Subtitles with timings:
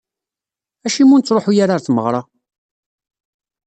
[0.85, 2.21] Acimi ur nettruḥu ara ɣer tmeɣra?